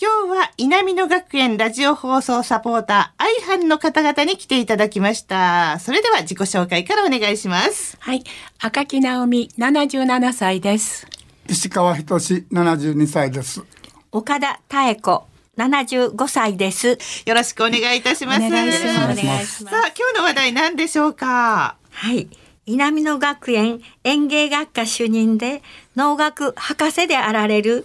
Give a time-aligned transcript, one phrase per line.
[0.00, 5.80] 今日は稲美野学園ラジオ放送サポーター、愛班の方々に来ていただきました。
[5.80, 7.96] それでは自己紹介からお願いします。
[7.98, 8.22] はい。
[8.60, 11.04] 赤木直美、77歳です。
[11.48, 13.64] 石川仁72歳です。
[14.12, 15.26] 岡田妙子、
[15.56, 16.96] 75歳です。
[17.26, 18.46] よろしくお願いいたします。
[18.46, 19.64] お願いします。
[19.64, 21.74] さあ、今日の話題何でしょうか？
[21.90, 22.28] はい。
[22.66, 25.60] 稲美野学園園芸学科主任で
[25.96, 27.84] 農学博士であられる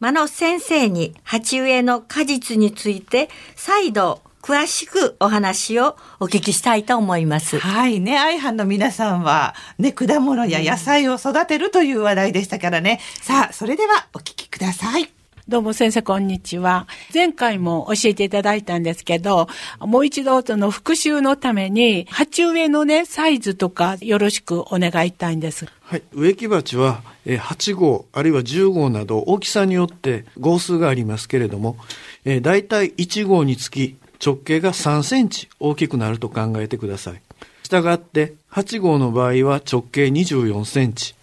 [0.00, 7.58] 真野先生に鉢植えの果実について再度詳しくお話をお聞きしたいと思います。
[7.58, 13.00] はいね、愛飯の皆さんはね、果物や野菜を育てるという話題でしたからね。
[13.20, 15.19] さあ、それではお聞きください。
[15.48, 16.86] どうも先生こんにちは。
[17.12, 19.48] 前回も教えていただいたんですけど、
[19.80, 25.66] もう一度その復習のために、鉢植えのね、サイズとかよろしくお願いしたいんです。
[25.80, 26.02] はい。
[26.12, 31.76] 植木鉢は、え8号、あるいは10号など大きさによって号数がありますけれども、
[32.24, 37.22] えー、大体1号につき直径が3センチ大きくなると考えてください。
[37.62, 41.14] したがって8号の場合は直径24センチ。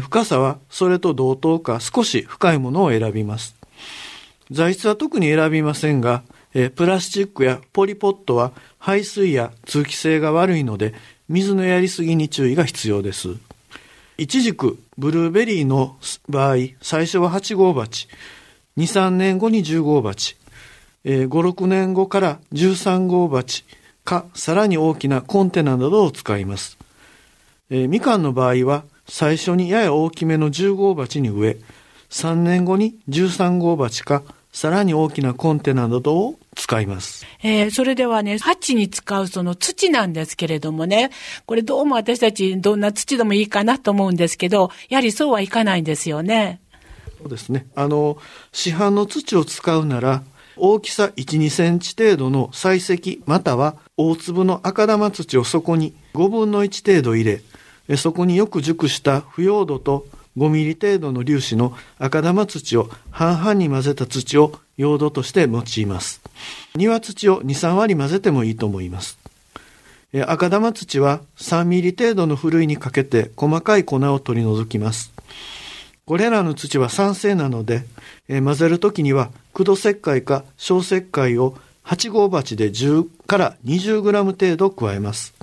[0.00, 3.56] 深さはそれと同等か少し深いものを選びます。
[4.50, 6.22] 材質は特に選びませんが、
[6.54, 10.94] えプラスチックやポリポットは排水や通気性が悪いので、
[11.28, 13.36] 水のやりすぎに注意が必要です。
[14.16, 15.96] いちじく、ブルーベリーの
[16.28, 18.08] 場合、最初は8号鉢、
[18.76, 20.36] 2、3年後に10号鉢、
[21.04, 23.64] 5、6年後から13号鉢
[24.04, 26.78] か、さらに大きなコンテナなどを使います。
[27.70, 31.56] みかんの場合は、最初にやや大きめの10号鉢に植え、
[32.10, 34.22] 3年後に13号鉢か、
[34.52, 37.26] さらに大きなコンテナなどを使います。
[37.42, 41.10] えー、それではね、鉢に使うその土なんですけれどもね、
[41.44, 46.60] これどうも私たちどんな土でもいいかなと思うんですけど、やはりそうはいかないんですよね。
[47.18, 47.66] そうですね。
[47.74, 48.16] あの、
[48.52, 50.22] 市販の土を使うなら、
[50.56, 57.42] 大きさ1、2センチ程度の採石または大粒の赤玉土をそこに5分の1程度入れ、
[57.96, 60.06] そこによく熟した腐葉土と
[60.36, 66.20] 5ミリ程度の粒子の赤玉土を半々に混ぜた土を用土として用います。
[66.74, 69.18] 庭土を2、3割混ぜてもいいと思います。
[70.26, 75.12] 赤玉土は3ミリ程度のふるいにかけて細かい粉を取り除きます。
[76.06, 77.84] これらの土は酸性なので、
[78.28, 85.34] 混ぜるときには苦土石灰か小石灰を8号鉢で10から20グラム程度加えます。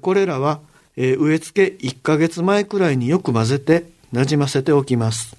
[0.00, 0.60] これらは
[0.96, 5.36] えー、植え付け1ヶ月前くらいによく混ぜてなじませておきます。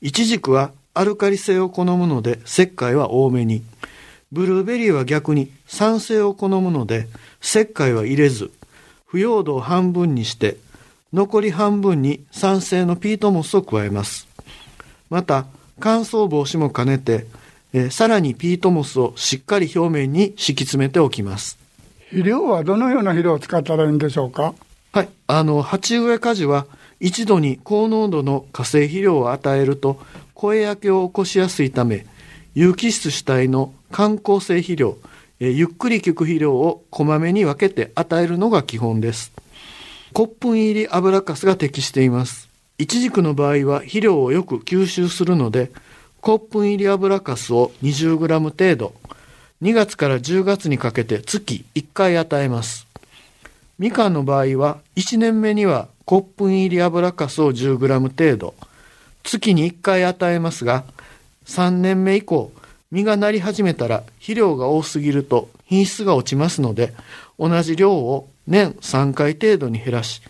[0.00, 3.62] イチジクはアルカリ性を好むので石灰は多めに。
[4.30, 7.06] ブルーベリーは逆に酸性を好むので
[7.42, 8.50] 石灰は入れず、
[9.06, 10.56] 腐葉土を半分にして、
[11.12, 14.26] 残り半分に酸性のピートモスを加えます。
[15.10, 15.46] また、
[15.78, 17.26] 乾燥防止も兼ねて、
[17.74, 21.61] えー、さらにピートモスをしっかり表面に敷き詰めておきます。
[22.12, 24.54] 肥料はどのような肥料を使ったらいいんでしょうか？
[24.92, 25.08] はい。
[25.28, 26.66] あの、鉢植え果樹は
[27.00, 29.98] 一度に高濃度の化成肥料を与えると
[30.34, 32.04] 声焼けを起こしやすいため、
[32.54, 34.98] 有機質主体の観光性肥料、
[35.40, 39.32] えゆっくり効く肥料をこまめに分けて与えるのが基本です。
[40.12, 42.50] コップン入り油かすが適しています。
[42.76, 45.70] イチジクの場合は肥料をよく吸収するので、
[46.20, 48.92] コップン入り油かすを 20g 程度、
[49.62, 52.88] 2月から10月にかけて月1回与えます。
[53.78, 58.54] みかんの場合は1年目にはコップ入り油かすを 10g 程度、
[59.22, 60.82] 月に1回与えますが、
[61.46, 62.50] 3年目以降、
[62.90, 66.92] 実がなり始めたら肥料が多すぎると品質が落ちますので、
[67.38, 70.22] 同じ量を年3回程度に減らし、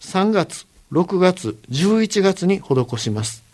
[0.00, 3.44] 3月、6月、11月に施します。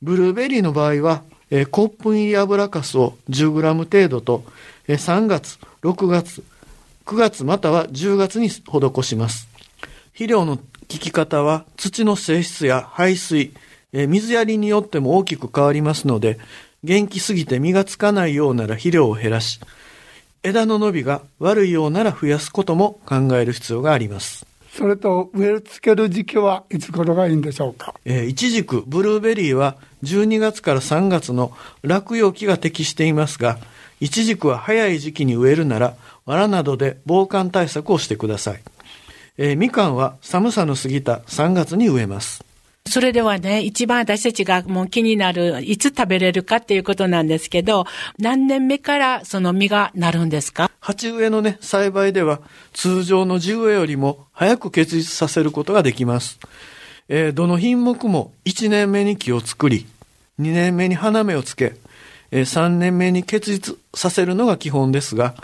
[0.00, 4.44] ブルーベリーの場合は、えコップ入り油かすを 10g 程度と、
[4.88, 6.42] え3月、6月、
[7.06, 9.48] 9月または10月に施します。
[10.12, 13.52] 肥料の効き方は土の性質や排水、
[13.92, 16.38] え水やりによっても大きく変わりますので、
[16.82, 19.60] 元気すぎて実がつかないようなら肥料を減らし、
[20.42, 24.46] 枝の伸びが悪いようなら増やすことも考える必要があります。
[24.76, 27.94] それと植え付ける時期はいつ頃がいいんでしょうか？
[28.04, 33.58] えー、イチジク、ブルーベリーは12月から3月の落葉期が適していますが、
[34.00, 35.94] イチジクは早い時期に植えるなら、
[36.26, 38.62] 藁などで防寒対策をしてください。
[39.38, 42.44] えーみかんは寒さの過ぎた3月に植えます。
[42.88, 47.86] それではね、一番私たちがもう気になる、いつ食べれるかっていうことなんですけど、
[48.18, 50.70] 何年目からその実がなるんですか？
[50.80, 52.40] 鉢植えのね、栽培では
[52.72, 56.38] 通常の地植えよりも早く結実させることができます。
[57.08, 59.86] えーどの品目も1年目に木を作り、
[60.38, 61.74] 2年目に花芽をつけ、
[62.30, 65.34] えー3年目に結実させるのが基本ですが、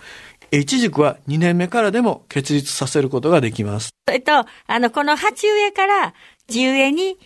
[0.53, 3.89] えーイチジクは2年目からでも結実させることができます。
[4.07, 4.33] それと、
[4.67, 6.13] あの、この鉢植えから
[6.49, 7.17] 地植えに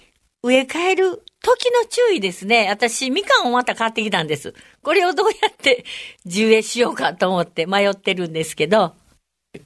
[0.44, 2.68] 植え替える時の注意ですね。
[2.68, 4.52] 私、みかんをまた買ってきたんです。
[4.82, 5.86] これをどうやって
[6.26, 8.92] 地植えしようかと思って迷ってるんですけど。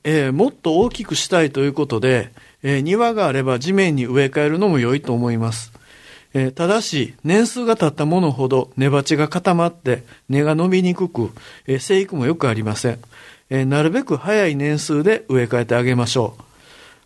[0.04, 2.30] えーもっと大きくしたいということで、
[2.62, 5.72] えー庭があれば地面に植え替えるのも良いと思います。
[6.32, 11.32] えーただし、年数が経ったものほど根鉢が固まって根が伸びにくく、
[11.66, 13.00] えー生育もよくありません。
[13.50, 16.42] えーなるべく早い年数で植え替えてあげましょう。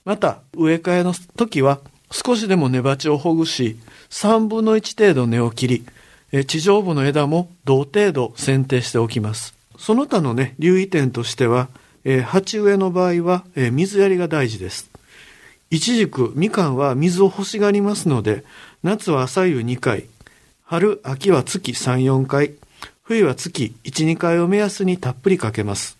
[0.05, 1.81] また、植え替えの時は
[2.12, 3.79] 少しでも根鉢をほぐし、
[4.11, 5.85] 3分の1程度根を切り、
[6.31, 9.55] え地上部の枝も同程度剪定しておきます。
[9.79, 11.69] その他のね、留意点としては、
[12.05, 14.91] え鉢植えの場合は、え水やりが大事です。
[15.70, 18.44] イチジク、みかんは水を欲しがりますので、
[18.82, 20.05] 夏は朝夕2回、
[20.64, 22.53] 春、秋は月3、4回、
[23.03, 25.97] 冬は月1、2回を目安にたっぷりかけます。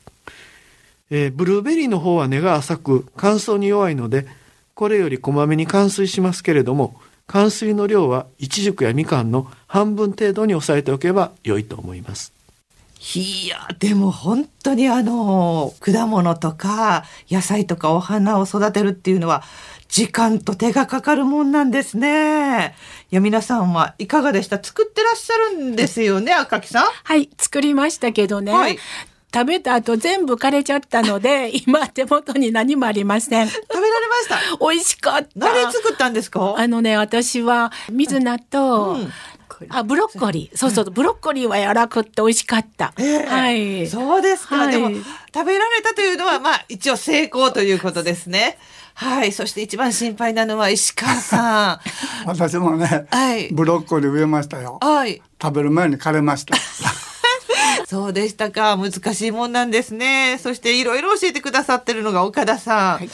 [1.11, 4.27] えーブルーベリーの方は根が浅く乾燥に弱いので、
[4.75, 6.97] これよりこまめに冠水しますけれども、
[7.27, 12.33] 冠水の量はイチジクやみかんの半分程度に抑えておけば良いと思います。
[13.17, 19.43] いやでも本当にあの果物とか野菜とかお花を育てるっていうのは
[19.89, 22.77] 時間と手がかかるもんなんですね。
[23.11, 24.63] いや皆さんはいかがでした？
[24.63, 26.85] 作ってらっしゃるんですよね赤木さん？
[26.85, 28.53] はい、作りましたけどね。
[28.53, 28.79] はい
[29.35, 33.49] 食べた後全部枯れちゃったので、 今手元に何もありません。
[33.49, 34.67] 食べられました？
[34.71, 35.29] 美味しかった。
[35.35, 36.55] 何作ったんですか？
[36.59, 39.13] あのね、私は水菜と、うん
[39.69, 40.57] あ、ブロッコリー。
[40.59, 42.93] そうそう、ブロッコリーは柔らかくって美味しかった。
[42.99, 43.87] ええはい。
[43.87, 44.91] そうですか、はいでも
[45.35, 48.59] 食べられたというのはまあ一応成功ということですね。
[48.95, 49.31] はい。
[49.33, 51.81] そして一番心配なのは石川さ
[52.27, 54.85] 私もね、はいブロッコリー植えましたよん。。
[54.85, 55.23] はい。
[55.41, 56.57] 食べる前に枯れました。
[57.93, 58.79] そうでしたか。
[58.79, 60.39] 難しいもんなんですね。
[60.39, 63.07] そしていろいろ教えてくださってるのが岡田さん。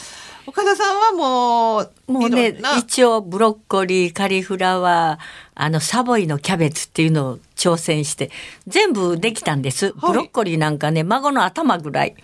[0.47, 5.23] 岡田さんはもう、もうね一応ブロッコリー、カリフラワー、
[5.53, 8.31] あの、サボイのキャベツっていうのを挑戦して、
[8.67, 9.91] 全部できたんです。
[9.99, 12.15] ブロッコリーなんかね、孫の頭ぐらい。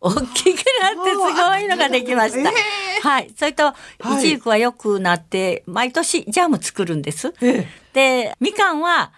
[0.00, 2.50] 大きくなってすごいのができました。
[2.50, 2.54] え
[3.02, 3.30] はい。
[3.36, 3.74] それと、は
[4.14, 7.34] いイチジクは良くなって、毎年ジャム作るんです。
[7.42, 9.12] えで、みかんは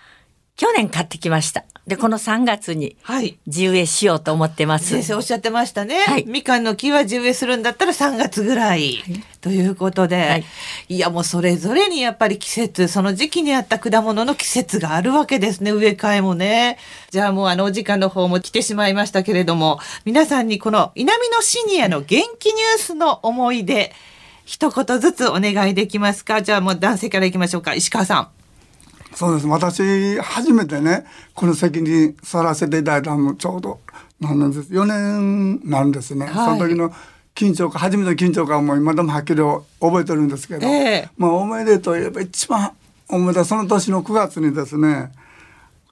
[0.57, 1.65] 去年買ってきました。
[1.91, 3.37] で、この3月にはい。
[3.47, 4.87] 地植えしようと思ってます。
[4.87, 5.99] 先生おっしゃってましたね。
[6.07, 9.03] はいみかんの木は地植えするんだったら3月ぐらい。
[9.41, 10.45] ということで、はい
[10.89, 15.73] い、やもうそれぞれにやっぱり季節、その時期にあった果物の季節があるわけですね。
[15.73, 16.79] 植え替えもね。
[17.11, 23.93] じゃあもうあのお時間の方も来てしまいましたけれども、皆さんにこの南のシニアの元気ニュースの思い出、
[24.45, 26.41] 一言ずつお願いできますか？
[26.41, 27.75] じゃあもう男性からいきましょうか。
[27.75, 28.40] 石川さん。
[29.15, 29.47] そうです。
[29.47, 33.81] 私、初めてね、この席に座らせていただいたのもちょうど、
[34.21, 34.73] 何年です。
[34.73, 36.27] 4年なんですね。
[36.27, 36.93] はいその時の
[37.35, 39.41] 緊張感、初めての緊張感も今でもはっきり
[39.81, 42.73] 覚えてるんですけど、ええまあ、おめでとう言えば一番
[43.09, 45.13] 思い出その年の9月にですね、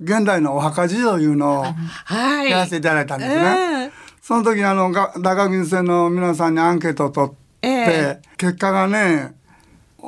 [0.01, 1.65] 現代のお墓事情いうのを
[2.05, 2.51] はい。
[2.51, 3.37] やらせていただいたんですね。
[3.37, 9.35] ええその時にあのが大学院生の皆さんにアンケートを取って、え結果がね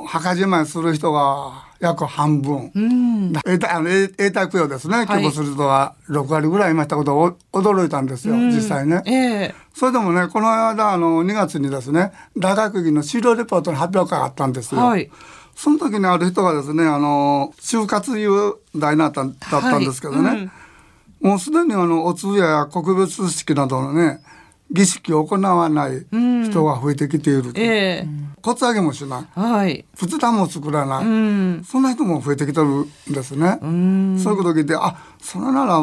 [0.05, 3.33] 墓じまいする人が約半分、うん。
[3.33, 9.01] 永代供養ですね、希望する人が6割ぐらいいましたことを驚いたんですよ、実際ね。
[9.05, 9.11] え
[9.45, 9.55] え。
[9.73, 14.81] それでもねこの間あの2月にですね大学院の修了レポートの発表会があったんですよ。
[14.81, 15.09] はい。
[15.55, 20.39] その時にある人がですねあの就活いう題なっただったんですけどね、はい。
[20.39, 21.29] うん。
[21.29, 24.21] もうすでにあのお通夜や告別式などのね
[24.69, 29.85] 儀式を行わない人が増えてきていると、ええコツ上げもしないはい。
[29.97, 31.63] 仏壇も作らない、うん。
[31.63, 33.59] そんな人も増えてきてるんですね。
[33.61, 34.19] うん。
[34.21, 35.79] そういうことを聞いてあそれなら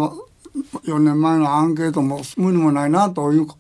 [0.87, 3.57] 4年前のアンケートも無理もないなという考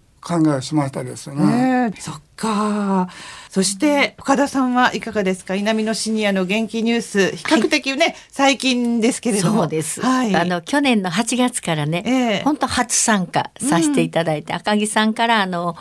[0.46, 1.46] えをしましたですよね。
[1.46, 3.08] ねえそっか。
[3.50, 5.54] そして岡田さんはいかがですか？
[5.54, 9.60] 稲美のシニアの元気ニュース比較的ね、最近ですけれども。
[9.62, 10.00] そうです。
[10.00, 10.34] はい。
[10.34, 15.76] あの去年の8月からね、ええ本当初参加させていただいて、赤木さんからあの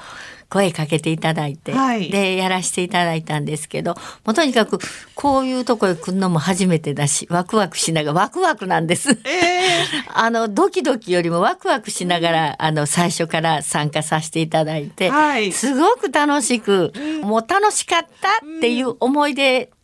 [0.49, 2.09] 声かけていただいて、はい。
[2.09, 4.79] でやらせていただいたんですけど、もうとにかく
[5.15, 9.11] こういうとこへ来るのも初めてだし、ワクワクしながらワクワクなんです。
[9.11, 9.67] ええ
[10.13, 15.51] あのドキドキよりもワクワクしながらあの最初から参加させていただいて、はい。
[15.51, 19.76] すごく楽しく、もう楽しかったっていう思い出が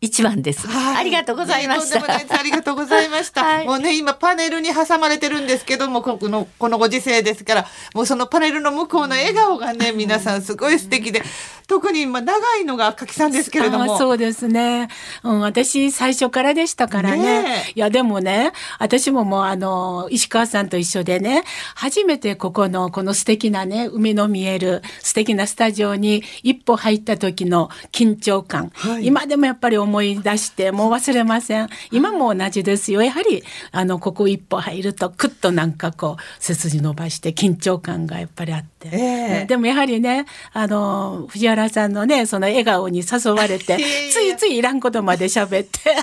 [0.00, 0.66] 一番です。
[0.66, 1.98] はいありがとうございました。
[2.00, 3.44] とんでもないですありがとうございました。
[3.44, 11.22] はいもうね、今パネルに挟まれてるんですけども、この、このご時世ですから、もうそのパネルの向こうの笑顔がね、皆さんすごい素敵で、
[11.66, 13.94] 特に今長いのが赤木さんですけれども。
[13.94, 14.88] あそうですね。
[15.22, 17.42] うん、私最初からでしたからね。
[17.42, 28.72] ねえいや、でもね、私ももうあの、石川さんと一緒でね、初めてここの、この素敵なね、海の見える素敵なスタジオに一歩入った時の緊張感。
[28.74, 31.68] はい今でもやっぱり思い出して、もう忘れません。
[31.90, 33.02] 今も同じですよ。
[33.02, 33.42] やはり、
[33.72, 38.88] あの、ここ一歩入ると、くっとなんかこう、背筋伸ばして緊張感がやっぱりあって。
[38.92, 43.76] ええでもやはりね、あの、藤原さんのね、その笑顔に誘われて、
[44.12, 45.96] ついついいらんことまで喋って、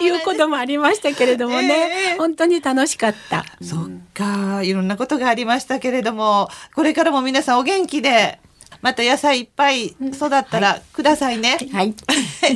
[0.00, 1.74] いうこともありましたけれどもね、
[2.10, 3.44] ええ本当に楽しかった。
[3.62, 8.38] そっか、いろんなことがありましたけれども、これからも皆さんお元気で、
[8.80, 11.58] また野菜いっぱい育ったらくださいね。
[11.72, 11.94] はい。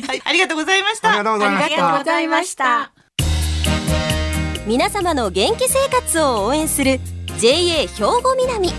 [0.07, 1.11] はい、ありがとうございました。
[1.11, 2.93] ありがとうございましたありがとうございました。
[4.65, 7.01] 皆様の元気生活を応援する
[7.41, 7.87] JA 兵
[8.23, 8.71] 庫南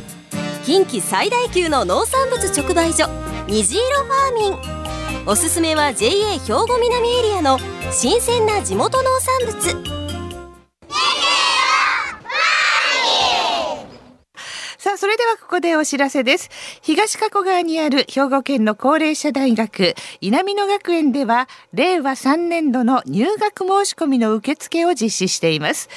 [0.63, 3.09] 近畿最大級の農産物直売所
[3.47, 7.59] 虹色ファーミンおすすめは JA 兵庫南エリアの
[7.91, 10.02] 新鮮な地元農産物
[15.03, 16.49] それではここでお知らせです。
[16.81, 25.89] 東加古川にある兵庫県の高齢者大学稲美野学園では、令和3年度の入学申し込みの受付を実施しています。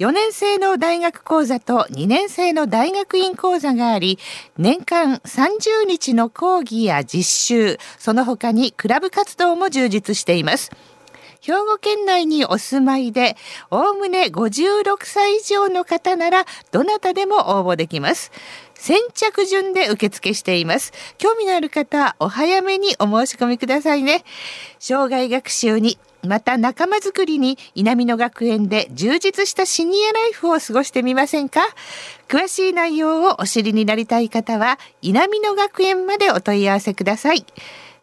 [0.00, 4.18] 4年生の大学講座と2年生の大学院講座があり、
[4.58, 10.72] 年間30日の講義や実習、その他にクラブ活動も充実しています。
[11.40, 13.36] 兵庫県内にお住まいで、
[13.70, 18.30] おおむね56歳以上の方なら、どなたでも応募できます。
[18.74, 20.92] 先着順で受付しています。
[21.18, 24.24] 興味のある方、お早めにお申し込みくださいね。
[24.78, 31.62] 障害学習に、また仲間づくりに稲美野学園で充実したシニアライフを過ごしてみませんか？
[32.28, 37.46] 詳しい内容をお知りになりたい方は稲美野学園までお問い合わせください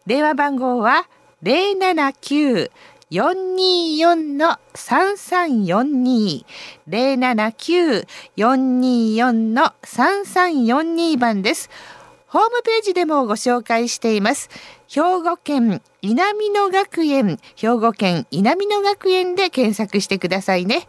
[0.06, 1.08] 電話番号は
[1.44, 2.72] 079
[3.10, 6.44] 424の3342
[6.88, 11.70] 079-424の3342番です。
[12.26, 14.50] ホームページでもご紹介しています。
[14.86, 20.86] 兵庫県稲美野学園、兵庫県稲美野学園で検索してくださいね。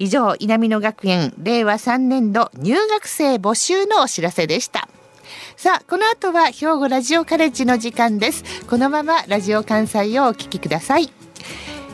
[0.00, 4.88] 以上、稲美野学園令和3年度入学生募集のお知らせでした。
[5.56, 8.66] さあ、この後は兵庫ラジオカレッジの時間です。
[8.66, 11.19] このままラジオ関西をお聞きください。